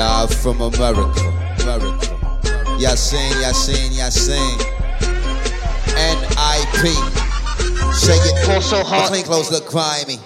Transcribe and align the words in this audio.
Live 0.00 0.34
from 0.34 0.62
America, 0.62 1.28
America. 1.60 2.06
Yasin, 2.80 3.32
Yasin, 3.42 3.90
Yasin. 3.92 4.56
N.I.P. 5.94 6.88
Shake 8.00 8.24
it. 8.24 8.46
Pull 8.46 8.62
so 8.62 8.82
hard. 8.82 9.08
clean 9.10 9.24
clothes 9.24 9.50
look 9.50 9.68
grimy. 9.68 10.16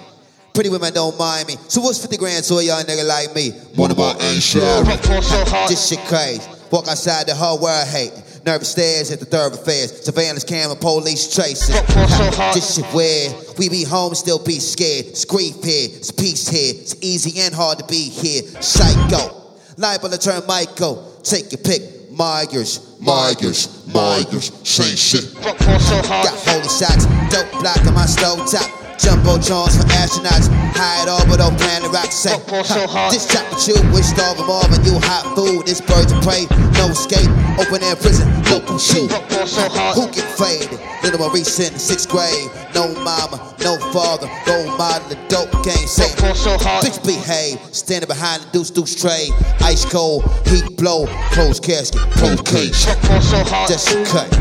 Pretty 0.53 0.69
women 0.69 0.93
don't 0.93 1.19
mind 1.19 1.49
me. 1.49 1.55
So 1.67 1.81
what's 1.81 1.99
50 1.99 2.15
grand 2.15 2.45
to 2.45 2.59
a 2.59 2.63
young 2.63 2.83
nigga 2.83 3.05
like 3.05 3.35
me? 3.35 3.51
One 3.75 3.91
of 3.91 3.97
my 3.97 4.11
ain't. 4.11 4.41
Pull. 5.03 5.67
This 5.67 5.89
shit 5.89 5.99
crazy. 6.07 6.41
Walk 6.71 6.87
outside 6.87 7.27
the 7.27 7.35
whole 7.35 7.59
world 7.59 7.85
hate. 7.89 8.13
Nervous 8.45 8.69
stares 8.69 9.11
at 9.11 9.19
the 9.19 9.25
thoroughfares. 9.25 9.91
Affairs. 9.91 10.05
Surveillance 10.05 10.45
camera, 10.45 10.77
police. 10.77 11.35
Pull 11.35 11.53
so. 11.53 11.73
This 12.53 12.75
shit 12.75 12.93
weird. 12.93 13.35
We 13.59 13.67
be 13.67 13.83
home, 13.83 14.15
still 14.15 14.39
be 14.39 14.59
scared. 14.59 15.07
It's 15.07 15.25
grief 15.25 15.61
here, 15.61 15.89
it's 15.91 16.11
peace 16.11 16.47
here. 16.47 16.75
It's 16.77 16.95
easy 17.01 17.41
and 17.41 17.53
hard 17.53 17.79
to 17.79 17.85
be 17.87 18.07
here. 18.07 18.41
Psycho. 18.61 19.44
Liable 19.77 20.09
to 20.09 20.17
turn 20.17 20.41
Michael. 20.47 21.19
Take 21.23 21.51
your 21.51 21.61
pick. 21.61 21.95
Myers, 22.11 22.95
Myers, 23.01 23.85
Myers. 23.93 24.51
Same 24.63 24.95
shit. 24.95 25.35
Pull 25.35 25.79
so 25.79 26.01
hard. 26.07 26.27
Got 26.27 26.39
holy 26.47 26.69
shots, 26.69 27.05
dope 27.29 27.51
block 27.59 27.85
on 27.85 27.93
my 27.93 28.05
stove 28.05 28.49
top. 28.49 28.84
Jumbo 28.97 29.37
Jones 29.39 29.77
for 29.77 29.87
astronauts. 29.95 30.47
Hide 30.75 31.07
all 31.07 31.25
but 31.27 31.37
don't 31.37 31.57
plan 31.57 31.81
to 31.83 31.89
rock 31.89 32.11
say. 32.11 32.31
Fuck, 32.31 32.47
fuck 32.47 32.65
so 32.65 32.87
hard. 32.87 33.13
This 33.13 33.27
chop 33.27 33.45
with 33.51 33.67
you, 33.67 33.75
wish 33.91 34.05
starve 34.05 34.37
them 34.37 34.49
all, 34.49 34.65
and 34.65 34.85
you 34.85 34.99
hot 34.99 35.35
food. 35.35 35.67
This 35.67 35.81
bird 35.81 36.07
to 36.09 36.17
prey, 36.21 36.47
no 36.79 36.89
escape. 36.91 37.29
Open 37.59 37.83
air 37.83 37.95
prison, 37.95 38.27
local 38.51 38.77
shoot. 38.77 39.09
So 39.45 39.69
hard. 39.69 39.95
Who 39.95 40.07
get 40.11 40.25
faded? 40.35 40.79
Little 41.03 41.19
Maurice 41.19 41.59
in 41.59 41.73
the 41.73 41.79
sixth 41.79 42.09
grade. 42.09 42.49
No 42.73 42.91
mama, 43.03 43.37
no 43.61 43.77
father. 43.93 44.27
Role 44.47 44.75
model, 44.77 45.07
the 45.09 45.19
dope 45.29 45.51
game. 45.63 45.87
Pull 46.17 46.35
so 46.35 46.57
hard. 46.57 46.83
Bitch 46.83 46.99
behave, 47.05 47.59
standing 47.75 48.07
behind 48.07 48.43
the 48.43 48.49
deuce 48.51 48.71
deuce 48.71 48.95
tray. 48.99 49.29
Ice 49.61 49.85
cold, 49.85 50.23
heat 50.47 50.75
blow, 50.77 51.05
closed 51.31 51.63
casket, 51.63 52.01
closed 52.17 52.45
cage. 52.45 52.75
So 52.75 53.43
hard. 53.45 53.69
That's 53.69 53.85
cut. 54.11 54.31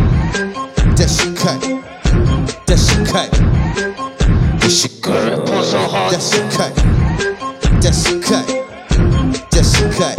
That's 0.97 1.21
cut. 1.39 1.61
That's 2.67 3.11
cut. 3.11 3.44
That's 4.65 4.83
your 4.83 5.63
so. 5.63 5.79
That's 6.09 6.35
your 6.35 6.51
cut. 6.51 6.73
That's 7.85 8.09
your 8.09 8.23
cut. 8.23 8.49
That's 9.53 9.79
your 9.79 9.93
cut. 9.93 10.17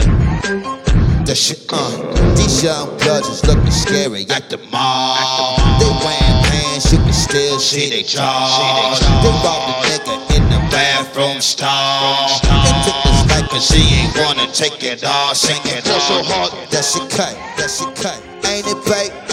That's 1.25 1.49
your 1.49 1.57
uh. 1.73 2.35
These 2.35 2.63
young 2.63 2.95
bloods 2.99 3.43
looking 3.47 3.71
scary 3.71 4.27
at 4.29 4.51
the 4.51 4.59
mall. 4.69 5.57
They 5.79 5.89
wearing 6.05 6.45
pants, 6.45 6.93
you 6.93 6.99
can 6.99 7.11
still 7.11 7.57
see 7.57 7.89
they 7.89 8.03
jaws. 8.03 8.99
They 9.01 9.33
robbed 9.41 9.65
a 9.65 10.13
nigga 10.13 10.37
in 10.37 10.43
the 10.53 10.61
bathroom 10.69 11.41
stall. 11.41 12.29
They 12.45 12.85
took 12.85 13.01
this 13.01 13.25
life 13.25 13.49
cause 13.49 13.69
he 13.69 13.81
ain't 13.97 14.15
wanna 14.15 14.45
take 14.53 14.83
it 14.83 15.03
all, 15.03 15.33
sing 15.33 15.57
it 15.65 15.89
all. 15.89 16.51
That's 16.69 16.95
your 16.95 17.09
cut, 17.09 17.33
that's 17.57 17.81
your 17.81 17.91
cut. 17.93 18.21
Ain't 18.45 18.67
it 18.67 18.85
bait, 18.85 19.24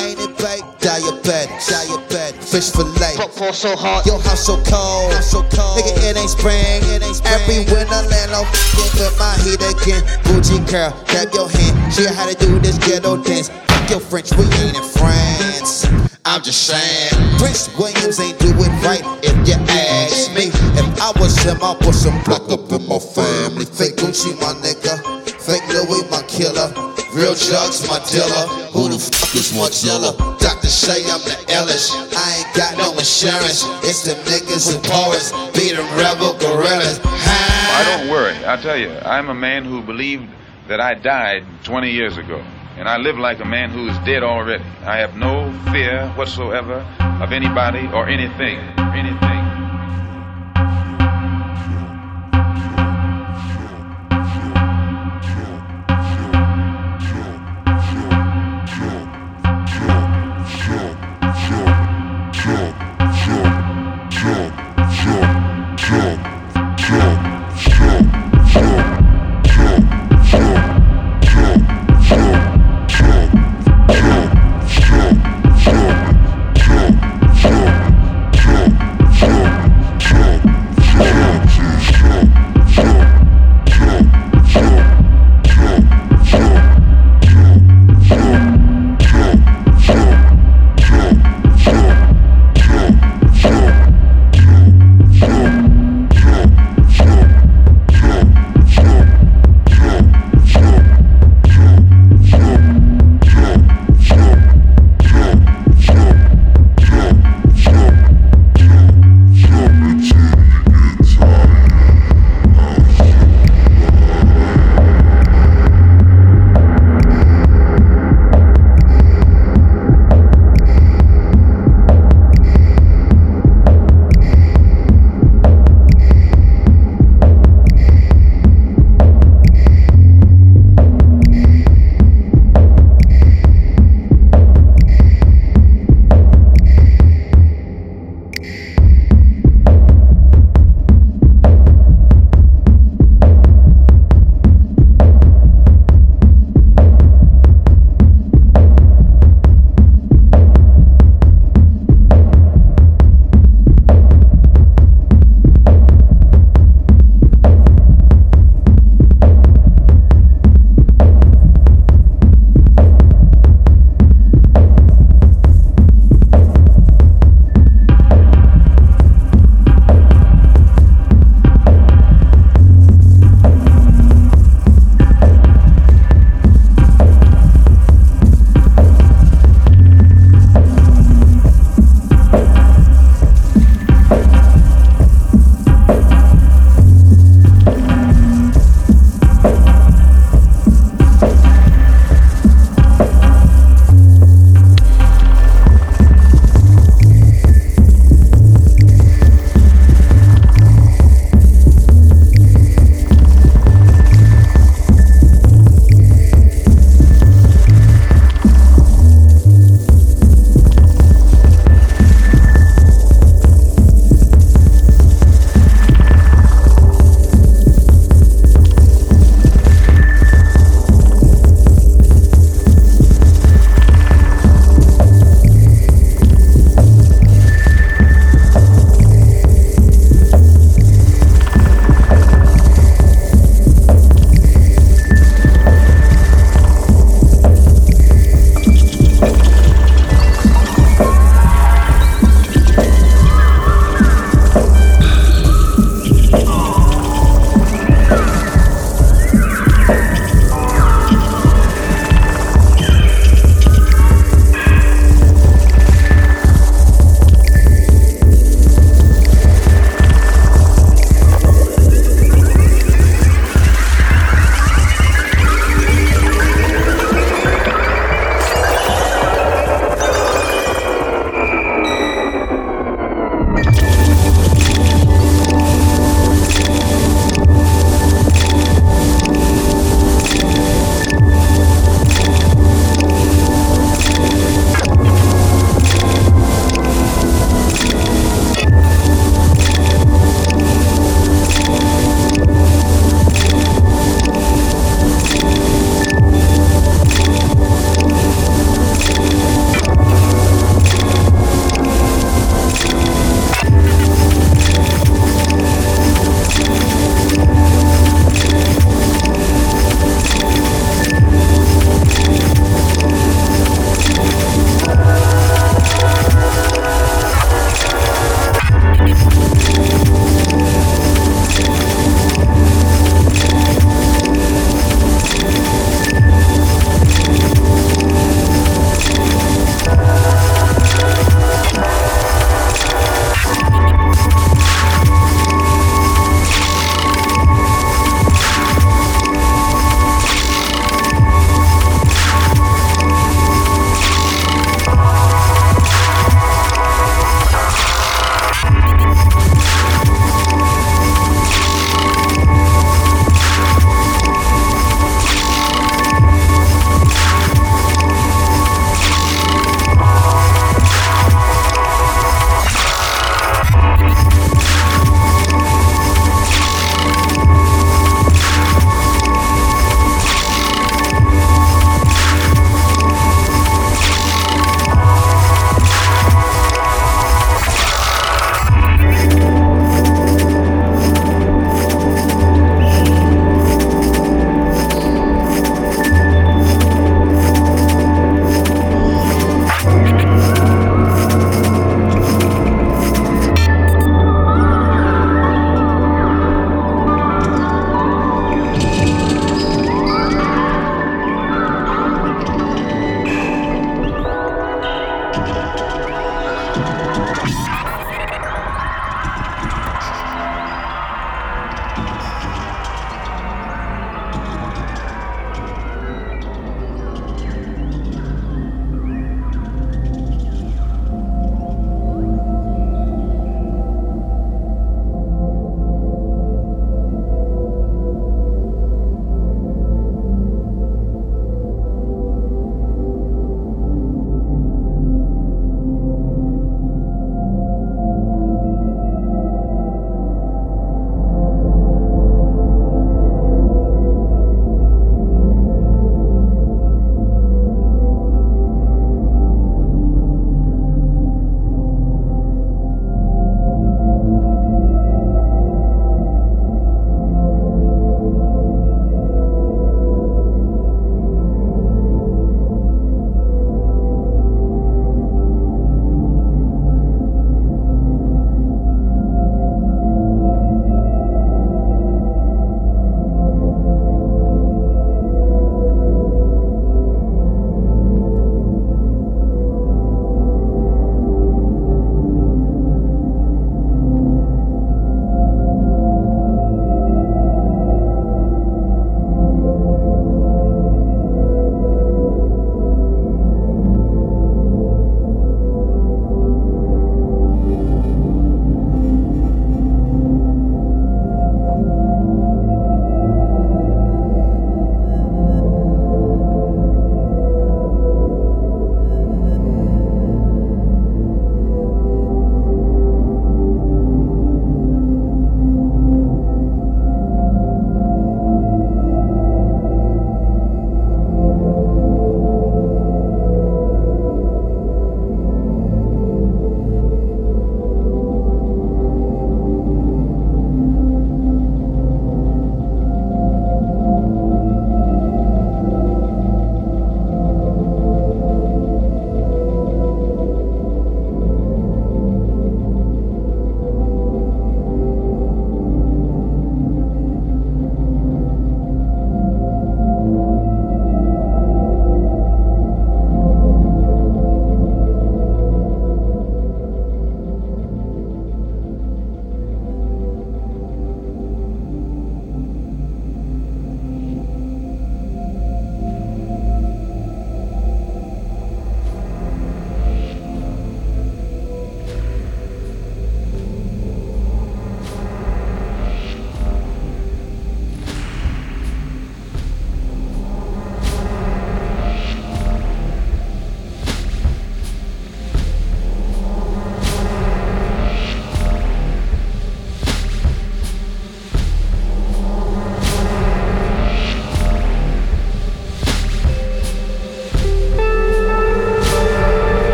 fish 2.52 2.68
fillet. 2.70 3.16
Pull 3.16 3.56
so 3.56 3.74
hard. 3.74 4.04
Your 4.04 4.20
house 4.20 4.44
so 4.44 4.60
cold, 4.68 5.16
house 5.16 5.32
so 5.32 5.40
cold. 5.48 5.80
Nigga, 5.80 6.12
it 6.12 6.16
ain't 6.20 6.28
spring, 6.28 6.84
it 6.92 7.00
ain't 7.00 7.16
spring. 7.16 7.32
Every 7.32 7.64
winter 7.72 8.02
land 8.12 8.36
on 8.36 8.44
with 8.76 9.16
my 9.16 9.32
heat 9.40 9.64
again. 9.64 10.04
Gucci 10.28 10.60
girl, 10.68 10.92
grab 11.08 11.32
your 11.32 11.48
hand. 11.48 11.74
You 11.96 12.12
how 12.12 12.28
to 12.28 12.36
do 12.36 12.60
this 12.60 12.76
ghetto 12.76 13.16
dance. 13.16 13.48
Fuck 13.48 13.88
your 13.88 14.00
French, 14.00 14.36
we 14.36 14.44
ain't 14.60 14.76
in 14.76 14.84
France. 14.84 15.88
I'm 16.24 16.42
just 16.42 16.68
saying, 16.68 17.10
Prince 17.40 17.72
Williams 17.76 18.20
ain't 18.20 18.38
do 18.38 18.52
it 18.52 18.72
right 18.84 19.02
if 19.24 19.34
you 19.48 19.56
ask 19.72 20.30
me. 20.36 20.52
If 20.76 20.86
I 21.00 21.10
was 21.18 21.34
him, 21.40 21.56
I'd 21.62 21.80
put 21.80 21.94
some 21.94 22.22
block 22.22 22.52
up 22.52 22.70
in 22.70 22.86
my 22.86 23.00
family. 23.00 23.64
Fake 23.64 23.96
Gucci, 23.96 24.36
my 24.38 24.52
nigga. 24.60 25.00
Fake 25.40 25.66
Louis, 25.72 26.04
my 26.12 26.22
killer. 26.28 26.68
Real 27.16 27.34
drugs, 27.34 27.88
my 27.88 27.98
dealer. 28.12 28.44
Who 28.76 28.88
the 28.88 28.98
fuck 29.00 29.34
is 29.34 29.52
Margiela? 29.52 30.41
Say 30.72 31.04
I'm 31.04 31.20
the 31.20 31.36
illest. 31.52 31.92
I 32.16 32.38
ain't 32.38 32.56
got 32.56 32.78
no 32.78 32.92
insurance. 32.98 33.62
It's 33.84 34.04
them 34.04 34.16
niggas 34.24 34.74
and 34.74 34.82
poets. 34.82 35.30
Be 35.52 35.70
them 35.70 35.86
rebel 35.98 36.32
gorillas. 36.38 36.98
I 37.04 37.84
don't 37.84 38.10
worry. 38.10 38.34
I 38.46 38.56
tell 38.56 38.78
you, 38.78 38.90
I'm 39.04 39.28
a 39.28 39.34
man 39.34 39.66
who 39.66 39.82
believed 39.82 40.24
that 40.68 40.80
I 40.80 40.94
died 40.94 41.44
20 41.64 41.90
years 41.90 42.16
ago. 42.16 42.42
And 42.78 42.88
I 42.88 42.96
live 42.96 43.18
like 43.18 43.40
a 43.40 43.44
man 43.44 43.68
who 43.68 43.86
is 43.88 43.98
dead 43.98 44.22
already. 44.22 44.64
I 44.86 44.96
have 44.96 45.14
no 45.14 45.52
fear 45.72 46.08
whatsoever 46.16 46.80
of 47.20 47.32
anybody 47.32 47.86
or 47.92 48.08
anything. 48.08 48.58
Anything. 48.96 49.41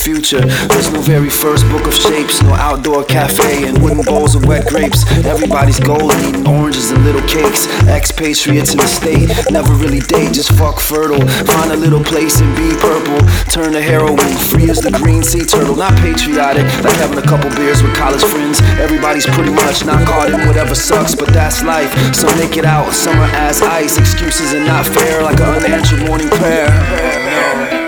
Future, 0.00 0.40
there's 0.40 0.90
no 0.92 1.00
very 1.00 1.28
first 1.28 1.68
book 1.68 1.86
of 1.86 1.94
shapes, 1.94 2.42
no 2.42 2.54
outdoor 2.54 3.04
cafe 3.04 3.68
and 3.68 3.76
wooden 3.82 4.02
bowls 4.04 4.34
of 4.34 4.46
wet 4.46 4.66
grapes. 4.66 5.04
Everybody's 5.24 5.78
golden, 5.78 6.18
eating 6.24 6.46
oranges 6.46 6.90
and 6.90 7.04
little 7.04 7.20
cakes. 7.28 7.66
Expatriates 7.86 8.72
in 8.72 8.78
the 8.78 8.88
state, 8.88 9.28
never 9.50 9.72
really 9.74 10.00
date, 10.00 10.32
just 10.32 10.52
fuck 10.52 10.80
fertile. 10.80 11.20
Find 11.44 11.72
a 11.72 11.76
little 11.76 12.02
place 12.02 12.40
and 12.40 12.48
be 12.56 12.72
purple. 12.80 13.20
Turn 13.52 13.72
to 13.72 13.82
heroin, 13.82 14.16
free 14.48 14.70
as 14.70 14.80
the 14.80 14.90
green 14.90 15.22
sea 15.22 15.44
turtle. 15.44 15.76
Not 15.76 15.96
patriotic, 15.98 16.64
like 16.82 16.96
having 16.96 17.18
a 17.18 17.26
couple 17.26 17.50
beers 17.50 17.82
with 17.82 17.94
college 17.94 18.22
friends. 18.22 18.60
Everybody's 18.80 19.26
pretty 19.26 19.52
much 19.52 19.84
not 19.84 20.06
caught 20.06 20.30
in 20.30 20.46
whatever 20.48 20.74
sucks, 20.74 21.14
but 21.14 21.28
that's 21.28 21.62
life. 21.62 21.92
Some 22.14 22.32
make 22.38 22.56
it 22.56 22.64
out, 22.64 22.92
some 22.94 23.18
are 23.18 23.32
as 23.36 23.60
ice. 23.60 23.98
Excuses 23.98 24.52
and 24.52 24.66
not 24.66 24.86
fair, 24.86 25.22
like 25.22 25.40
an 25.40 25.60
unanswered 25.60 26.06
morning 26.06 26.28
prayer. 26.30 27.79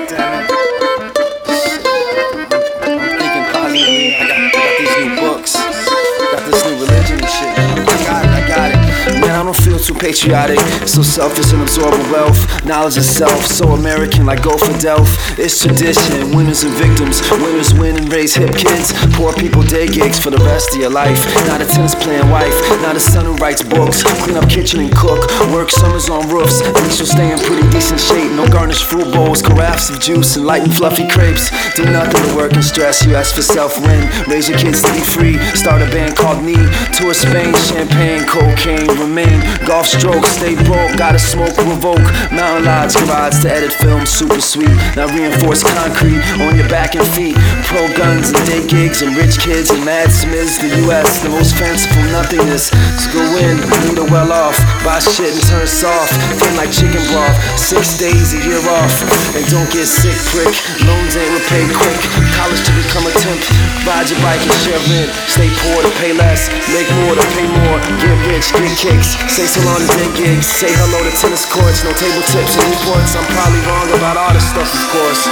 Patriotic. 10.02 10.58
So 10.84 11.00
selfish 11.00 11.52
and 11.52 11.62
absorbing 11.62 12.10
wealth. 12.10 12.34
Knowledge 12.66 12.98
of 12.98 13.04
self, 13.04 13.46
so 13.46 13.70
American 13.70 14.26
like 14.26 14.42
go 14.42 14.58
for 14.58 14.74
Delph. 14.82 15.14
It's 15.38 15.62
tradition, 15.62 16.34
winners 16.34 16.64
and 16.64 16.74
victims. 16.74 17.22
Winners 17.30 17.72
win 17.72 17.96
and 17.96 18.12
raise 18.12 18.34
hip 18.34 18.50
kids. 18.58 18.90
Poor 19.14 19.32
people 19.32 19.62
day 19.62 19.86
gigs 19.86 20.18
for 20.18 20.30
the 20.30 20.42
rest 20.42 20.74
of 20.74 20.80
your 20.80 20.90
life. 20.90 21.22
Not 21.46 21.62
a 21.62 21.66
tennis 21.66 21.94
playing 21.94 22.28
wife, 22.30 22.52
not 22.82 22.96
a 22.96 23.00
son 23.00 23.24
who 23.26 23.34
writes 23.36 23.62
books. 23.62 24.02
Clean 24.26 24.36
up 24.36 24.50
kitchen 24.50 24.80
and 24.80 24.92
cook. 24.92 25.22
Work 25.54 25.70
summers 25.70 26.10
on 26.10 26.28
roofs. 26.28 26.60
At 26.62 26.74
least 26.82 26.98
you'll 26.98 27.06
stay 27.06 27.30
in 27.30 27.38
pretty 27.38 27.68
decent 27.70 28.00
shape. 28.00 28.32
No 28.32 28.48
garnished 28.48 28.84
fruit 28.84 29.06
bowls, 29.14 29.40
carafes 29.40 29.88
of 29.90 30.00
juice, 30.00 30.34
and 30.34 30.44
light 30.44 30.62
and 30.62 30.74
fluffy 30.74 31.06
crepes. 31.06 31.46
Do 31.76 31.84
nothing 31.84 32.18
to 32.26 32.34
work 32.34 32.54
and 32.54 32.64
stress. 32.64 33.06
You 33.06 33.14
ask 33.14 33.36
for 33.36 33.42
self 33.42 33.78
win. 33.86 34.02
Raise 34.26 34.48
your 34.48 34.58
kids 34.58 34.82
to 34.82 34.92
be 34.92 35.04
free. 35.14 35.38
Start 35.54 35.80
a 35.80 35.86
band 35.94 36.16
called 36.16 36.42
Me. 36.42 36.58
Tour 36.90 37.14
Spain, 37.14 37.54
champagne, 37.54 38.26
cocaine, 38.26 38.90
remain. 38.98 39.38
Golf 39.64 39.91
stroke, 39.92 40.24
stay 40.24 40.57
broke. 40.64 40.96
Gotta 40.96 41.20
smoke, 41.20 41.52
revoke. 41.61 42.02
Mountain 42.33 42.64
lodge, 42.64 42.96
garage 42.96 43.44
to 43.44 43.48
edit 43.52 43.72
film, 43.76 44.07
super 44.09 44.40
sweet. 44.40 44.72
Now 44.96 45.07
reinforced 45.12 45.68
concrete 45.68 46.24
on 46.40 46.57
your 46.57 46.68
back 46.68 46.96
and 46.96 47.05
feet. 47.12 47.37
Pro 47.68 47.85
guns 47.92 48.33
and 48.33 48.40
day 48.48 48.64
gigs 48.64 49.02
and 49.05 49.12
rich 49.16 49.38
kids 49.38 49.68
and 49.70 49.85
mad 49.85 50.09
smiths. 50.09 50.57
The 50.59 50.88
US, 50.88 51.20
the 51.20 51.28
most 51.28 51.57
fanciful 51.61 52.02
nothingness. 52.09 52.72
Let's 52.72 53.07
go 53.12 53.20
in, 53.44 53.61
lead 53.85 53.98
a 54.00 54.07
well 54.09 54.33
off. 54.33 54.57
Buy 54.81 54.98
shit 54.98 55.37
and 55.37 55.44
turn 55.44 55.68
soft. 55.68 56.12
Thin 56.40 56.57
like 56.57 56.72
chicken 56.72 57.05
broth. 57.12 57.37
Six 57.61 58.00
days, 58.00 58.33
a 58.33 58.40
year 58.40 58.62
off. 58.72 58.94
And 59.37 59.44
don't 59.52 59.68
get 59.68 59.85
sick, 59.85 60.16
prick. 60.33 60.52
Loans 60.88 61.14
ain't 61.20 61.33
repaid 61.37 61.68
quick. 61.76 62.00
College 62.40 62.62
to 62.64 62.72
become 62.81 63.05
a 63.05 63.14
temp. 63.20 63.40
Ride 63.85 64.09
your 64.09 64.20
bike 64.24 64.40
and 64.40 64.57
share 64.64 64.81
rent. 64.88 65.12
Stay 65.28 65.50
poor 65.61 65.85
to 65.85 65.92
pay 66.00 66.16
less. 66.16 66.48
Make 66.72 66.88
more 67.05 67.12
to 67.12 67.26
pay 67.37 67.44
more. 67.44 67.78
Get 68.00 68.16
rich, 68.31 68.46
get 68.57 68.72
kicks. 68.78 69.18
Say 69.28 69.44
so 69.44 69.61
long 69.68 69.81
day 69.90 70.08
gigs. 70.14 70.46
Say 70.46 70.70
hello 70.70 71.02
to 71.02 71.12
tennis 71.18 71.46
courts. 71.48 71.82
No 71.82 71.90
table 71.96 72.22
tips 72.30 72.54
and 72.58 72.66
reports. 72.70 73.18
I'm 73.18 73.26
probably 73.34 73.62
wrong 73.66 73.88
about 73.96 74.16
all 74.16 74.32
this 74.34 74.46
stuff, 74.46 74.70
of 74.70 74.84
course. 74.94 75.22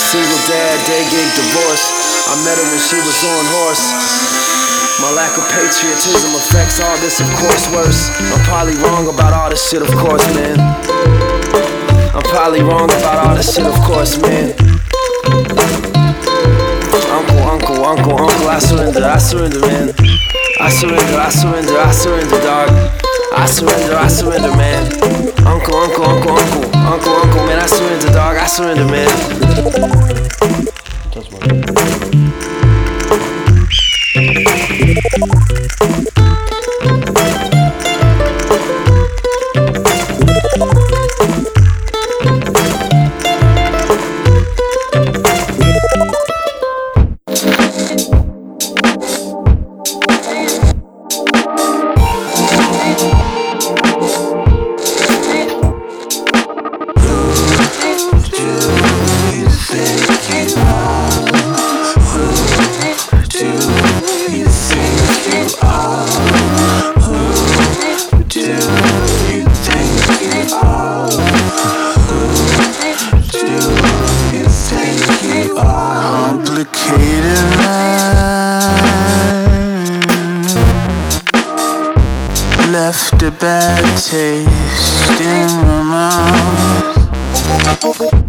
Single 0.00 0.42
dad, 0.50 0.74
day 0.86 1.02
gig, 1.10 1.28
divorce. 1.38 1.84
I 2.30 2.34
met 2.42 2.58
her 2.58 2.66
when 2.66 2.82
she 2.82 2.98
was 3.02 3.18
on 3.22 3.44
horse. 3.54 3.84
My 5.02 5.10
lack 5.10 5.36
of 5.36 5.44
patriotism 5.50 6.34
affects 6.34 6.80
all 6.80 6.96
this, 6.98 7.20
of 7.20 7.28
course, 7.38 7.66
worse. 7.74 8.10
I'm 8.32 8.42
probably 8.46 8.76
wrong 8.82 9.06
about 9.12 9.32
all 9.32 9.50
this 9.50 9.68
shit, 9.68 9.82
of 9.82 9.90
course, 9.98 10.22
man. 10.34 10.58
I'm 12.14 12.22
probably 12.22 12.62
wrong 12.62 12.90
about 12.90 13.26
all 13.26 13.34
this 13.34 13.54
shit, 13.54 13.66
of 13.66 13.74
course, 13.82 14.18
man. 14.22 14.54
Uncle, 17.10 17.42
uncle, 17.42 17.84
uncle, 17.84 18.18
uncle, 18.18 18.48
I 18.48 18.58
surrender, 18.58 19.04
I 19.04 19.18
surrender, 19.18 19.60
man. 19.60 19.92
I 20.60 20.70
surrender, 20.70 21.18
I 21.18 21.28
surrender, 21.28 21.76
I 21.76 21.90
surrender, 21.90 22.40
dog. 22.40 23.03
I 23.36 23.46
surrender, 23.46 23.96
I 23.96 24.08
surrender, 24.08 24.56
man. 24.56 24.92
Uncle, 25.44 25.76
uncle, 25.76 26.04
uncle, 26.04 26.38
uncle, 26.38 26.76
uncle, 26.76 27.12
uncle, 27.12 27.46
man, 27.46 27.58
I 27.58 27.66
surrender, 27.66 28.06
dog. 28.12 28.36
I 28.36 28.46
surrender, 28.46 28.86
man. 28.86 29.10
bad 83.44 83.84
taste 83.98 85.20
in 85.20 85.48
my 85.66 85.82
mouth. 85.92 86.96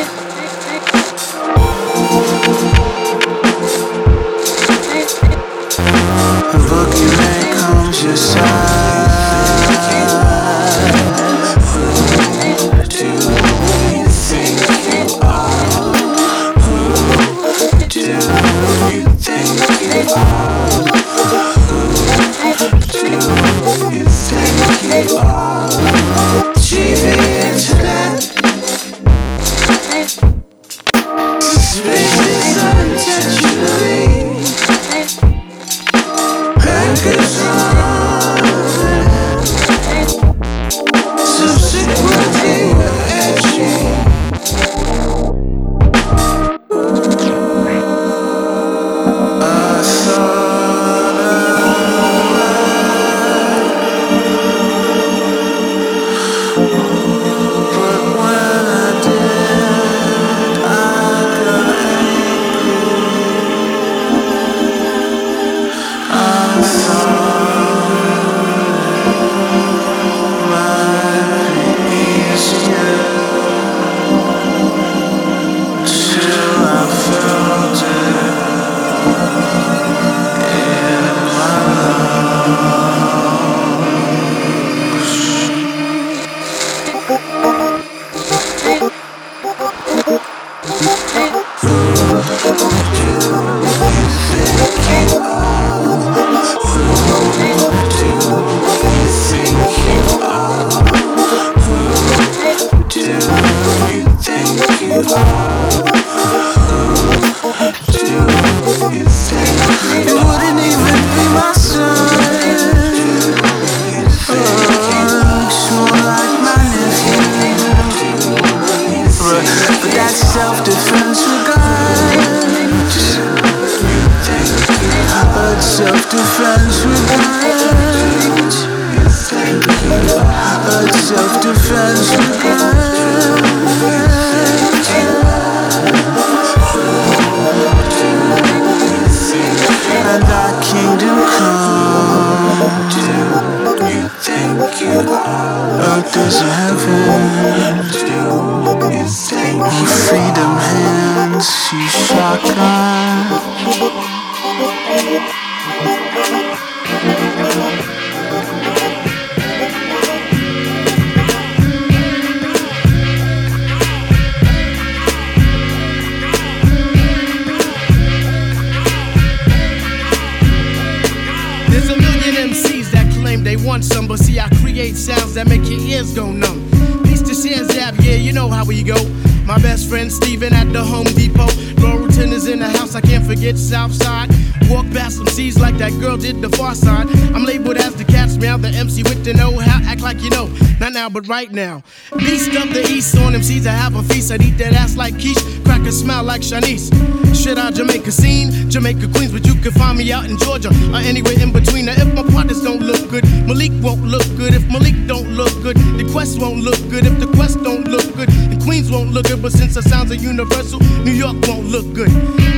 They 173.45 173.57
want 173.57 173.85
some, 173.85 174.09
but 174.09 174.19
see, 174.19 174.41
I 174.41 174.49
create 174.61 174.97
sounds 174.97 175.35
that 175.35 175.47
make 175.47 175.65
your 175.69 175.79
ears 175.81 176.15
go 176.15 176.33
numb. 176.33 176.69
Piece 177.05 177.23
to 177.23 177.35
share 177.35 177.65
zap, 177.65 177.95
yeah, 178.01 178.15
you 178.15 178.33
know 178.33 178.49
how 178.49 178.65
we 178.65 178.83
go. 178.83 178.97
My 179.45 179.59
best 179.59 179.89
friend 179.89 180.11
Steven 180.11 180.53
at 180.55 180.73
the 180.73 180.83
Home 180.83 181.05
Depot. 181.05 181.74
Is 182.17 182.47
in 182.47 182.61
the 182.61 182.69
house, 182.69 182.95
I 182.95 183.01
can't 183.01 183.27
forget 183.27 183.59
Southside. 183.59 184.31
Walk 184.71 184.87
past 184.93 185.17
some 185.17 185.27
C's 185.27 185.59
like 185.59 185.77
that 185.79 185.93
girl 186.01 186.17
did 186.17 186.41
the 186.41 186.49
far 186.57 186.75
side. 186.75 187.09
I'm 187.35 187.45
labeled 187.45 187.77
as 187.77 187.95
the 187.97 188.05
cat's 188.05 188.37
meow, 188.37 188.57
the 188.57 188.69
MC 188.69 189.03
with 189.03 189.25
the 189.25 189.35
know 189.35 189.59
how. 189.59 189.81
Act 189.91 190.01
like 190.01 190.21
you 190.23 190.31
know, 190.31 190.47
not 190.81 190.93
now, 190.93 191.09
but 191.09 191.29
right 191.29 191.51
now. 191.53 191.83
Beast 192.17 192.55
of 192.55 192.73
the 192.73 192.87
East 192.89 193.17
on 193.19 193.35
MCs, 193.35 193.67
I 193.67 193.73
have 193.73 193.95
a 193.97 194.03
feast. 194.03 194.33
I'd 194.33 194.43
eat 194.43 194.59
that 194.59 194.73
ass 194.73 194.97
like 194.97 195.15
quiche, 195.15 195.43
crack 195.65 195.83
a 195.83 195.93
smile 195.93 196.25
like 196.25 196.41
Shanice. 196.41 196.91
Shit 197.35 197.59
out 197.59 197.75
Jamaica 197.75 198.11
scene, 198.11 198.71
Jamaica 198.71 199.09
Queens, 199.15 199.33
but 199.33 199.45
you 199.47 199.55
can 199.57 199.73
find 199.73 199.99
me 199.99 200.11
out 200.13 200.25
in 200.25 200.39
Georgia 200.39 200.71
or 200.93 200.99
anywhere 200.99 201.39
in 201.41 201.53
between. 201.53 201.87
Now, 201.87 201.95
if 201.97 202.15
my 202.15 202.23
partners 202.23 202.63
don't 202.63 202.81
look 202.81 203.11
good, 203.11 203.25
Malik 203.47 203.73
won't 203.83 204.03
look 204.05 204.27
good. 204.37 204.55
If 204.55 204.67
Malik 204.71 204.95
don't 205.07 205.31
look 205.31 205.53
good, 205.63 205.77
the 205.77 206.09
Quest 206.11 206.41
won't 206.41 206.63
look 206.63 206.79
good. 206.91 207.07
If 207.07 207.19
the 207.19 207.27
Quest 207.35 207.63
don't 207.63 207.87
look 207.87 208.07
good, 208.15 208.29
the 208.29 208.61
Queens 208.65 208.91
won't 208.91 209.11
look 209.11 209.27
good. 209.27 209.43
But 209.43 209.53
since 209.53 209.75
the 209.75 209.83
sounds 209.83 210.11
are 210.11 210.17
universal, 210.17 210.81
New 211.05 211.13
York 211.13 211.37
won't 211.47 211.67
look 211.67 211.93
good. 211.93 212.04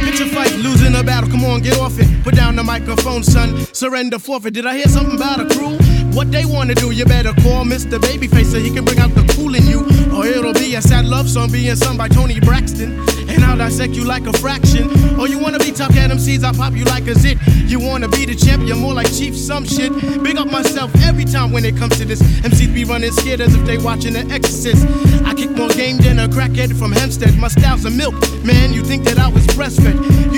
Picture 0.04 0.26
fight, 0.26 0.52
losing 0.56 0.94
a 0.94 1.02
battle. 1.02 1.30
Come 1.30 1.44
on, 1.44 1.62
get 1.62 1.78
off 1.78 1.98
it. 1.98 2.06
Put 2.24 2.34
down 2.34 2.56
the 2.56 2.64
microphone, 2.64 3.22
son. 3.22 3.66
Surrender, 3.72 4.18
forfeit. 4.18 4.54
Did 4.54 4.66
I 4.66 4.76
hear 4.76 4.88
something 4.88 5.16
about 5.16 5.40
a 5.40 5.46
crew? 5.54 5.76
What 6.16 6.30
they 6.30 6.44
wanna 6.44 6.74
do, 6.74 6.90
you 6.90 7.04
better 7.04 7.32
call 7.42 7.64
Mr. 7.64 7.98
Babyface 7.98 8.52
so 8.52 8.58
he 8.58 8.70
can 8.70 8.84
bring 8.84 8.98
out 8.98 9.14
the 9.14 9.24
cool 9.34 9.54
in 9.54 9.66
you. 9.66 9.80
Or 10.16 10.26
it'll 10.26 10.54
be 10.54 10.74
a 10.74 10.82
sad 10.82 11.04
love 11.04 11.28
song 11.28 11.50
being 11.52 11.76
sung 11.76 11.96
by 11.96 12.08
Toni 12.08 12.40
Braxton. 12.40 13.15
I'll 13.42 13.56
dissect 13.56 13.94
you 13.94 14.04
like 14.04 14.26
a 14.26 14.32
fraction. 14.34 14.88
Or 15.18 15.28
you 15.28 15.38
wanna 15.38 15.58
be 15.58 15.72
tough 15.72 15.96
at 15.96 16.10
MCs, 16.10 16.44
I'll 16.44 16.54
pop 16.54 16.74
you 16.74 16.84
like 16.84 17.06
a 17.06 17.14
zit. 17.14 17.38
You 17.66 17.80
wanna 17.80 18.08
be 18.08 18.24
the 18.24 18.34
champ, 18.34 18.66
you're 18.66 18.76
more 18.76 18.94
like 18.94 19.12
Chief 19.12 19.36
some 19.36 19.64
shit. 19.64 19.92
Big 20.22 20.36
up 20.36 20.50
myself 20.50 20.90
every 21.02 21.24
time 21.24 21.52
when 21.52 21.64
it 21.64 21.76
comes 21.76 21.96
to 21.98 22.04
this. 22.04 22.20
MCs 22.22 22.74
be 22.74 22.84
running 22.84 23.12
scared 23.12 23.40
as 23.40 23.54
if 23.54 23.64
they 23.64 23.78
watching 23.78 24.12
The 24.12 24.26
Exorcist. 24.32 24.86
I 25.24 25.34
kick 25.34 25.50
more 25.50 25.68
game 25.70 25.98
than 25.98 26.18
a 26.18 26.28
crackhead 26.28 26.78
from 26.78 26.92
Hempstead. 26.92 27.36
My 27.38 27.48
style's 27.48 27.84
a 27.84 27.90
milk, 27.90 28.14
man. 28.44 28.72
You 28.72 28.82
think 28.84 29.04
that 29.04 29.18
I 29.18 29.28
was 29.28 29.46
breastfed? 29.48 30.35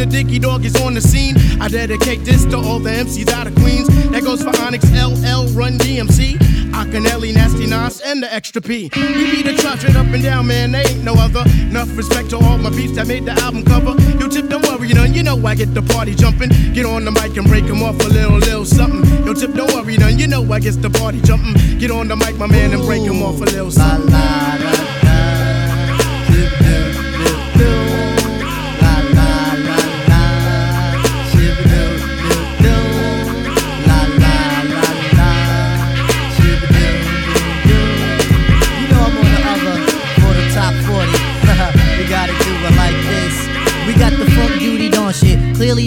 You 0.00 0.06
the 0.06 0.12
Dicky 0.12 0.38
Dog 0.38 0.64
is 0.64 0.80
on 0.80 0.94
the 0.94 1.00
scene. 1.02 1.36
I 1.60 1.68
dedicate 1.68 2.24
this 2.24 2.46
to 2.46 2.56
all 2.56 2.78
the 2.78 2.88
MCs 2.88 3.30
out 3.32 3.46
of 3.46 3.54
Queens. 3.56 3.86
That 4.08 4.22
goes 4.22 4.42
for 4.42 4.48
Onyx, 4.64 4.84
LL, 4.92 5.44
Run 5.52 5.76
DMC. 5.76 6.38
Akinyele, 6.72 7.34
Nasty 7.34 7.66
Nas, 7.66 8.00
and 8.00 8.22
the 8.22 8.32
Extra 8.32 8.62
P. 8.62 8.90
We 8.96 9.30
be 9.30 9.42
the 9.42 9.58
straight 9.58 9.96
up 9.96 10.06
and 10.06 10.22
down, 10.22 10.46
man. 10.46 10.72
They 10.72 10.84
ain't 10.84 11.04
no 11.04 11.12
other. 11.14 11.44
Enough 11.68 11.94
respect 11.98 12.30
to 12.30 12.38
all 12.38 12.56
my 12.56 12.70
beats 12.70 12.94
that 12.94 13.08
made 13.08 13.26
the 13.26 13.32
album 13.42 13.62
cover. 13.62 13.92
Yo, 14.18 14.28
Tip, 14.28 14.48
don't 14.48 14.66
worry, 14.66 14.88
none. 14.88 15.12
You 15.12 15.22
know 15.22 15.36
I 15.46 15.54
get 15.54 15.74
the 15.74 15.82
party 15.82 16.14
jumping. 16.14 16.48
Get 16.72 16.86
on 16.86 17.04
the 17.04 17.10
mic 17.10 17.36
and 17.36 17.46
break 17.46 17.64
'em 17.64 17.82
off 17.82 18.00
a 18.00 18.08
little, 18.08 18.38
little 18.38 18.64
something. 18.64 19.04
Yo, 19.26 19.34
Tip, 19.34 19.52
don't 19.52 19.70
worry, 19.74 19.98
none. 19.98 20.18
You 20.18 20.28
know 20.28 20.50
I 20.50 20.60
get 20.60 20.80
the 20.80 20.88
party 20.88 21.20
jumping. 21.20 21.78
Get 21.78 21.90
on 21.90 22.08
the 22.08 22.16
mic, 22.16 22.38
my 22.38 22.46
man, 22.46 22.72
and 22.72 22.82
break 22.86 23.02
'em 23.02 23.22
off 23.22 23.36
a 23.40 23.44
little 23.44 23.70
something. 23.70 24.10
You 24.10 24.59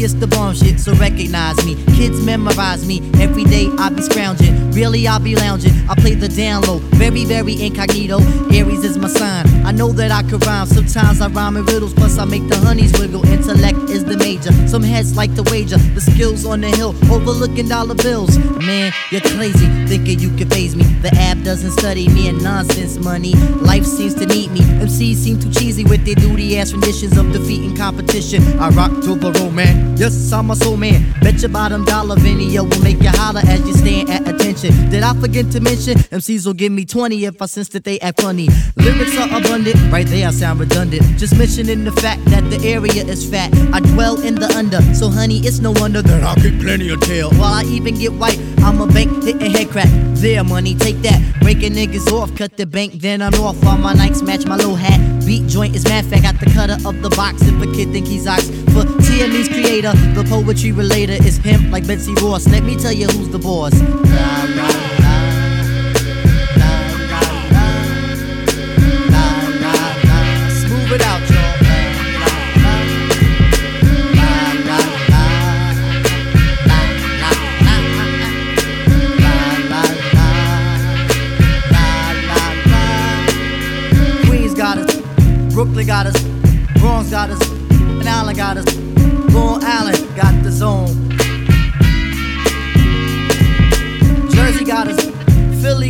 it's 0.04 0.14
the 0.16 0.28
bomb 0.28 0.54
shit, 0.54 0.73
so 0.84 0.94
recognize 0.96 1.66
me. 1.66 1.76
Kids 1.96 2.22
memorize 2.22 2.86
me. 2.86 3.00
Every 3.22 3.46
day 3.46 3.70
I 3.80 3.90
be 3.90 4.02
scrounging. 4.02 4.72
Really 4.72 5.08
I 5.08 5.18
be 5.18 5.36
lounging. 5.36 5.72
I 5.90 5.96
play 5.96 6.14
the 6.14 6.28
down 6.28 6.64
low, 6.64 6.80
very 7.00 7.24
very 7.24 7.62
incognito. 7.62 8.20
Aries 8.52 8.84
is 8.84 8.98
my 8.98 9.08
sign. 9.08 9.46
I 9.66 9.72
know 9.72 9.94
that 9.94 10.12
I 10.12 10.24
could 10.24 10.46
rhyme. 10.46 10.68
Sometimes 10.68 11.22
I 11.22 11.28
rhyme 11.30 11.56
in 11.56 11.66
riddles, 11.66 11.94
plus 11.94 12.18
I 12.18 12.26
make 12.26 12.48
the 12.50 12.58
honeys 12.58 12.92
wiggle. 13.00 13.26
Intellect 13.28 13.78
is 13.90 14.04
the 14.04 14.18
major. 14.18 14.52
Some 14.68 14.84
heads 14.84 15.16
like 15.16 15.34
to 15.36 15.44
wager. 15.44 15.78
The 15.78 16.02
skills 16.02 16.46
on 16.46 16.62
the 16.62 16.70
hill, 16.70 16.96
overlooking 17.12 17.70
dollar 17.70 17.96
bills. 17.96 18.38
Man, 18.38 18.92
you're 19.10 19.22
crazy, 19.22 19.68
thinking 19.88 20.20
you 20.20 20.36
can 20.36 20.50
phase 20.50 20.76
me. 20.76 20.84
The 21.02 21.16
app 21.16 21.38
doesn't 21.44 21.72
study 21.72 22.10
me 22.10 22.28
and 22.28 22.44
nonsense 22.44 22.98
money. 22.98 23.36
Life 23.62 23.86
seems 23.86 24.16
to 24.16 24.26
need 24.26 24.52
me. 24.52 24.60
MCs 24.60 25.16
seem 25.16 25.40
too 25.40 25.52
cheesy 25.52 25.86
with 25.86 26.06
their 26.06 26.16
duty 26.16 26.58
ass 26.58 26.74
renditions 26.74 27.18
of 27.18 27.32
defeating 27.32 27.76
competition. 27.78 28.44
I 28.60 28.70
rock 28.70 28.92
to 29.04 29.16
the 29.16 29.52
man. 29.52 29.96
Yes, 29.98 30.32
I'm 30.34 30.52
a 30.52 30.56
soul 30.56 30.73
man. 30.78 31.14
Bet 31.22 31.42
your 31.42 31.50
bottom 31.50 31.86
dollar 31.86 32.16
video 32.18 32.64
will 32.64 32.82
make 32.82 33.02
you 33.02 33.10
holler 33.10 33.42
as 33.48 33.60
you 33.66 33.74
stand 33.74 34.10
at 34.10 34.28
attention. 34.28 34.72
Did 34.90 35.04
I 35.04 35.14
forget 35.20 35.52
to 35.52 35.60
mention? 35.60 35.96
MCs 36.12 36.46
will 36.46 36.54
give 36.54 36.72
me 36.72 36.86
20 36.86 37.26
if 37.26 37.42
I 37.42 37.46
sense 37.46 37.70
that 37.70 37.84
they 37.84 38.00
act 38.00 38.22
funny. 38.22 38.50
Lyrics 38.76 39.18
are 39.18 39.38
abundant, 39.38 39.76
right 39.92 40.08
there 40.08 40.28
I 40.28 40.32
sound 40.32 40.60
redundant. 40.60 41.04
Just 41.18 41.38
mentioning 41.38 41.84
the 41.84 41.92
fact 41.92 42.24
that 42.26 42.44
the 42.50 42.60
area 42.68 43.04
is 43.06 43.30
fat. 43.30 43.54
I 43.74 43.80
dwell 43.80 44.22
in 44.22 44.36
the 44.36 44.50
under, 44.56 44.82
so 44.94 45.10
honey, 45.10 45.40
it's 45.40 45.60
no 45.60 45.72
wonder 45.72 46.02
that 46.02 46.24
I 46.24 46.36
get 46.42 46.60
plenty 46.60 46.90
of 46.90 47.02
tail. 47.02 47.30
While 47.32 47.54
I 47.54 47.64
even 47.64 47.96
get 47.96 48.14
white, 48.14 48.40
I'm 48.60 48.82
a 48.82 48.88
bank 48.88 49.24
hitting 49.24 49.52
head 49.52 49.70
crack. 49.70 49.90
There, 50.24 50.42
money, 50.42 50.74
take 50.74 51.02
that. 51.02 51.20
Breaking 51.42 51.74
niggas 51.74 52.10
off, 52.10 52.34
cut 52.38 52.56
the 52.56 52.66
bank, 52.66 52.94
then 52.94 53.22
I'm 53.22 53.34
off. 53.42 53.62
All 53.66 53.78
my 53.78 53.94
Nikes 53.94 54.26
match 54.26 54.46
my 54.46 54.56
low 54.56 54.74
hat. 54.74 55.26
Beat 55.26 55.50
joint 55.50 55.76
is 55.76 55.84
mad 55.84 56.06
fat, 56.06 56.22
got 56.22 56.40
the 56.40 56.46
cutter 56.46 56.78
of 56.88 57.02
the 57.02 57.10
box. 57.10 57.42
If 57.42 57.62
a 57.62 57.66
kid 57.76 57.92
think 57.92 58.08
he's 58.08 58.26
ox, 58.26 58.48
for 58.72 58.86
TME's 59.04 59.50
creator, 59.50 59.92
the 60.16 60.24
poetry 60.30 60.72
relator 60.72 61.22
is 61.26 61.40
pimp 61.40 61.74
like 61.74 61.86
Betsy 61.86 62.14
Ross. 62.22 62.48
Let 62.48 62.64
me 62.64 62.78
tell 62.78 62.94
you 62.94 63.08
who's 63.08 63.28
the 63.32 63.38
boss. 63.38 63.74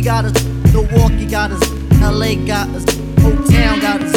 Got 0.04 0.26
us, 0.26 0.44
Milwaukee 0.70 1.24
got 1.24 1.50
us, 1.50 1.70
LA 1.98 2.34
got 2.46 2.68
us, 2.68 2.84
Oak 3.24 3.48
Town 3.50 3.80
got 3.80 4.02
its 4.02 4.13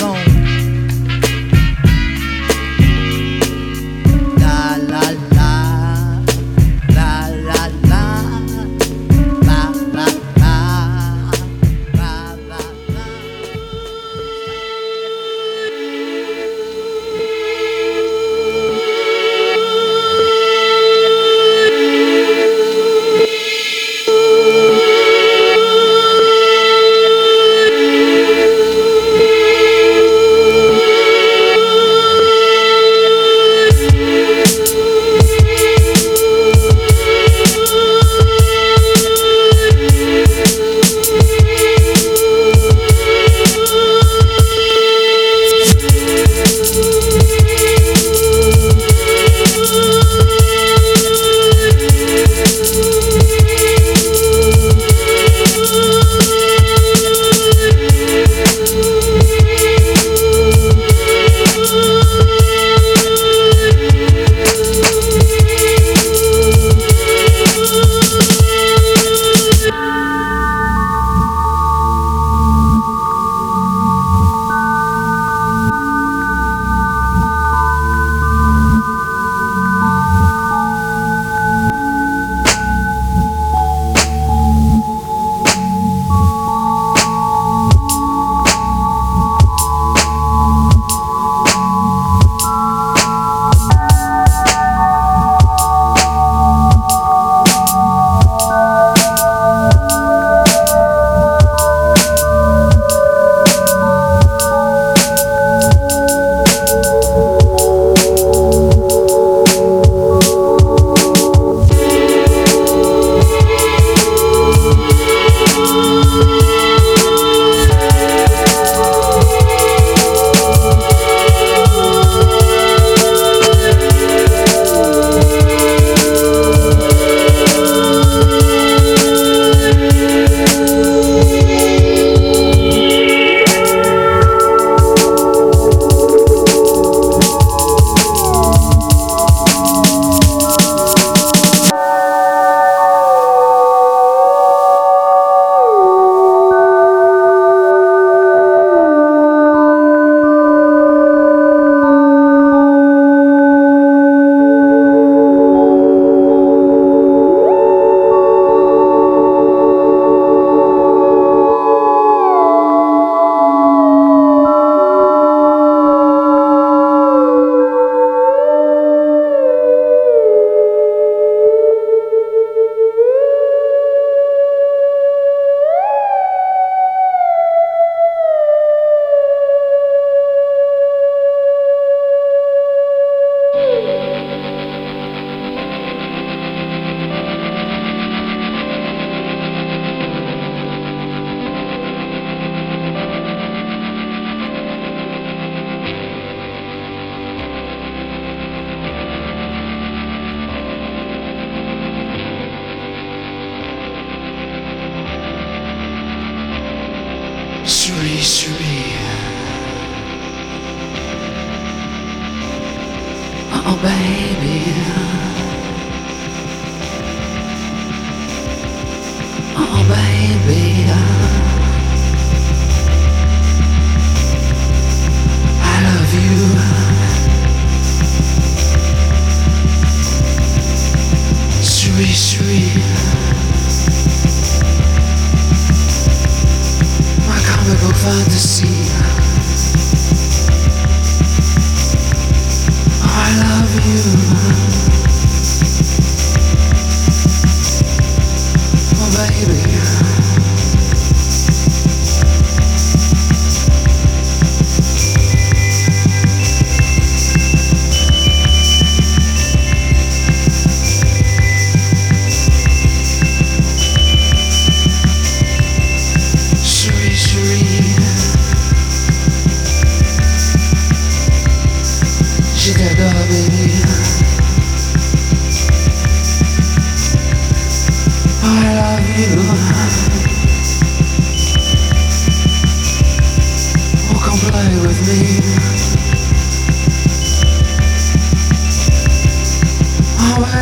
baby. 220.35 220.91
I 220.91 221.36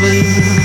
heaven. 0.00 0.59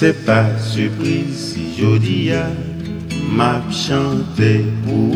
Se 0.00 0.14
pa 0.24 0.48
surprise 0.56 1.60
jodi 1.76 2.32
a 2.32 2.46
Map 3.36 3.66
chante 3.68 4.64
pou 4.80 5.12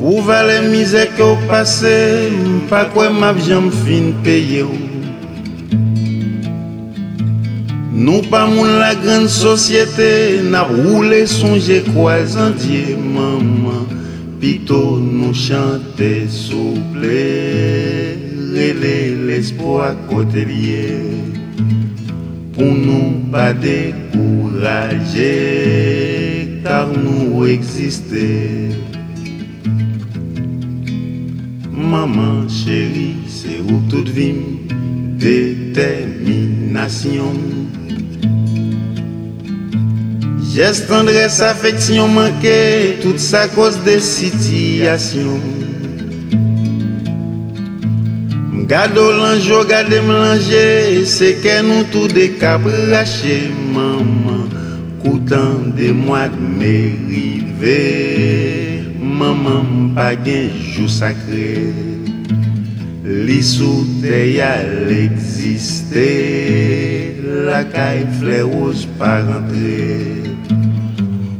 Ou 0.00 0.22
vale 0.24 0.54
mize 0.72 1.02
ke 1.18 1.26
ou 1.26 1.36
pase 1.50 1.92
Pa 2.70 2.86
kwe 2.94 3.10
map 3.12 3.36
jam 3.44 3.68
fin 3.82 4.08
peye 4.24 4.62
ou 4.64 4.78
Nou 7.92 8.24
pa 8.32 8.46
moun 8.48 8.78
la 8.80 8.94
gran 8.96 9.28
sosyete, 9.28 10.08
na 10.48 10.64
roule 10.64 11.26
sonje 11.28 11.82
kwa 11.90 12.22
zandye 12.24 12.96
maman, 12.96 13.84
pito 14.40 14.80
nou 15.02 15.36
chante 15.36 16.24
souple. 16.30 18.37
rele 18.52 19.14
l'espoi 19.28 19.88
kote 20.08 20.42
liye, 20.48 20.88
pou 22.56 22.70
nou 22.72 23.06
pa 23.32 23.52
dekouraje, 23.56 25.34
kar 26.64 26.88
nou 26.96 27.46
eksiste. 27.46 28.28
Maman 31.72 32.48
chéri, 32.50 33.16
se 33.30 33.60
ou 33.62 33.80
tout 33.88 34.08
vim, 34.12 34.38
determinasyon. 35.22 37.36
Gest 40.58 40.88
tendres, 40.90 41.38
afeksyon 41.44 42.10
manke, 42.16 42.98
tout 43.04 43.20
sa 43.22 43.46
kos 43.54 43.78
de 43.86 44.00
sitiyasyon. 44.02 45.67
Gado 48.68 49.10
lanjou, 49.12 49.64
gade 49.64 49.96
mlanje, 50.04 51.06
seke 51.08 51.54
nou 51.64 51.86
tou 51.88 52.04
dekab 52.12 52.66
rache 52.90 53.48
Maman, 53.72 54.44
koutan 55.00 55.70
de 55.72 55.88
mwad 55.96 56.36
me 56.36 56.74
rive 57.08 57.78
Maman 59.00 59.94
pa 59.96 60.10
gen 60.20 60.52
jou 60.74 60.84
sakre 60.84 61.72
Li 63.08 63.38
sou 63.40 63.86
te 64.02 64.20
yal 64.36 64.92
egziste 64.92 66.04
La 67.48 67.62
kay 67.72 68.04
fle 68.20 68.42
ouz 68.44 68.84
pa 69.00 69.18
rentre. 69.24 70.28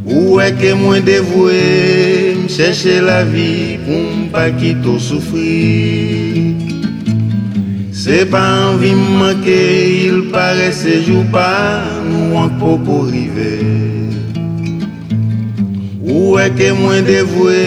Ou 0.08 0.40
e 0.40 0.48
ke 0.58 0.72
mwen 0.76 1.04
devwe, 1.06 1.60
mcheche 2.42 2.98
la 3.04 3.20
vi 3.28 3.76
pou 3.84 4.00
mpa 4.24 4.48
ki 4.58 4.74
tou 4.84 5.00
soufri. 5.02 6.57
Se 8.08 8.24
pa 8.24 8.40
anvi 8.40 8.94
manke, 8.94 9.54
il 10.08 10.30
pare 10.32 10.70
sejou 10.72 11.26
pa, 11.28 11.84
nou 12.08 12.38
ank 12.40 12.54
po 12.56 12.70
pou 12.80 13.04
rive. 13.04 13.50
Ou 16.00 16.38
eke 16.40 16.70
mwen 16.78 17.04
devwe, 17.04 17.58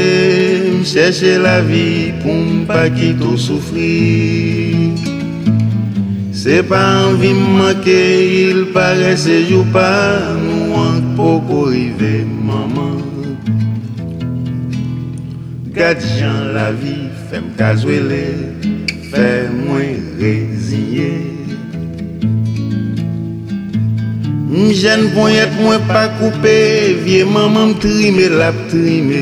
mcheche 0.79 1.35
la 1.43 1.59
vi 1.61 2.09
pou 2.23 2.33
mpa 2.33 2.87
ki 2.95 3.11
tou 3.19 3.37
soufri. 3.37 4.95
Se 6.33 6.63
pa 6.65 6.79
anvi 7.03 7.35
manke, 7.37 7.99
il 8.41 8.63
pare 8.73 9.11
sejou 9.21 9.61
pa, 9.75 9.91
nou 10.39 10.79
ank 10.87 11.11
po 11.19 11.35
pou 11.51 11.69
rive, 11.69 12.25
maman. 12.47 12.97
Gadi 15.77 16.17
jan 16.17 16.49
la 16.57 16.71
vi, 16.81 16.97
fem 17.29 17.53
kazwele. 17.61 18.50
fè 19.11 19.29
mwen 19.51 19.97
reziye 20.19 21.09
M 24.51 24.71
jen 24.75 25.05
pon 25.15 25.31
yet 25.31 25.51
mwen 25.59 25.83
pa 25.89 26.05
koupe 26.19 26.55
Vie 27.03 27.25
maman 27.27 27.71
m 27.71 27.77
trime 27.83 28.27
lap 28.39 28.57
trime. 28.71 29.21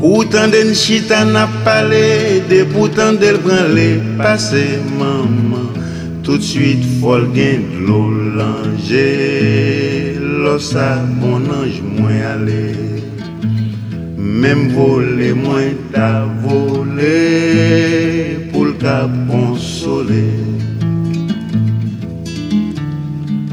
Koutan 0.00 0.52
den 0.54 0.72
chita 0.78 1.24
nap 1.28 1.52
pale 1.66 2.04
De 2.48 2.64
poutan 2.72 3.20
del 3.20 3.40
pran 3.44 3.72
le 3.76 3.88
pase 4.20 4.66
Maman 4.98 5.66
tout 6.28 6.42
suite 6.44 6.84
fol 7.00 7.22
gen 7.32 7.62
dlo 7.72 8.02
lanje 8.36 9.06
Lo 10.44 10.58
sa 10.60 10.90
bon 11.20 11.48
anj 11.60 11.80
mwen 11.96 12.20
ale. 12.34 12.87
Mem 14.18 14.68
vole 14.74 15.28
mwen 15.38 15.76
ta 15.92 16.26
vole 16.42 17.18
pou 18.50 18.64
l'ka 18.66 18.96
konsole. 19.28 20.24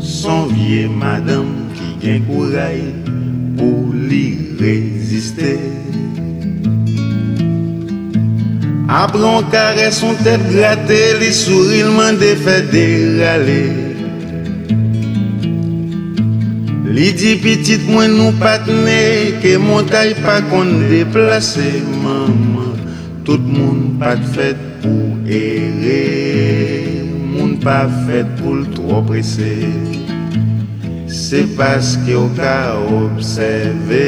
Son 0.01 0.49
vie 0.49 0.89
madame 0.89 1.69
ki 1.77 1.91
gen 2.01 2.25
kouray 2.25 2.81
pou 3.61 3.93
li 3.93 4.25
reziste. 4.57 5.53
Apron 8.89 9.45
kare 9.53 9.91
son 9.93 10.17
tep 10.25 10.49
gratel, 10.49 11.19
li 11.21 11.33
souril 11.45 11.93
man 11.93 12.17
defet 12.17 12.73
derale. 12.73 13.84
Li 16.95 17.09
di 17.11 17.33
pitit 17.43 17.81
mwen 17.91 18.13
nou 18.15 18.31
patne, 18.39 18.99
ke 19.43 19.57
montay 19.59 20.13
pa 20.23 20.37
kon 20.47 20.69
deplase 20.87 21.81
maman. 21.99 22.77
Tout 23.27 23.43
moun 23.43 23.97
pat 23.99 24.21
fet 24.31 24.61
pou 24.79 25.17
ere, 25.27 25.97
moun 27.33 27.57
pa 27.59 27.81
fet 28.05 28.31
pou 28.39 28.55
l'tro 28.61 29.01
prese. 29.09 29.51
Se 31.11 31.43
paske 31.59 32.15
ou 32.15 32.31
ka 32.39 32.55
obseve, 33.01 34.07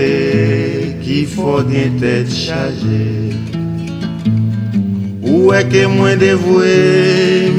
ki 1.04 1.22
fò 1.36 1.60
gen 1.68 2.00
tèt 2.00 2.32
chaje. 2.32 3.36
Ou 5.28 5.52
e 5.52 5.66
ke 5.74 5.84
mwen 5.92 6.24
devwe, 6.24 6.76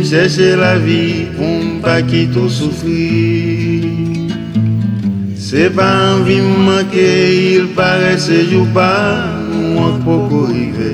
mcheche 0.00 0.54
la 0.56 0.78
vi, 0.80 1.02
pou 1.36 1.66
mpa 1.74 2.00
ki 2.08 2.30
tou 2.32 2.48
soufri. 2.48 3.67
Se 5.48 5.70
pa 5.70 6.12
anvi 6.12 6.42
manke, 6.42 7.08
il 7.56 7.68
pare 7.72 8.18
se 8.20 8.42
jou 8.50 8.66
pa, 8.74 8.92
mwen 9.48 9.94
poko 10.04 10.42
rive. 10.44 10.90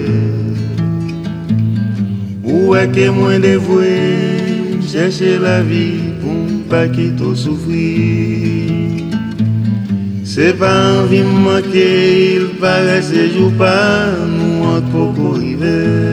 Ou 2.46 2.76
eke 2.78 3.08
mwen 3.10 3.42
devwe, 3.42 3.90
mcheche 4.76 5.32
la 5.42 5.56
vi 5.66 5.88
pou 6.20 6.46
mpa 6.60 6.84
ki 6.94 7.08
to 7.18 7.34
soufri. 7.34 7.90
Se 10.22 10.54
pa 10.54 10.70
anvi 11.00 11.24
manke, 11.26 11.90
il 12.38 12.46
pare 12.62 13.02
se 13.02 13.26
jou 13.34 13.50
pa, 13.58 13.74
mwen 14.38 14.86
poko 14.94 15.34
rive. 15.34 16.03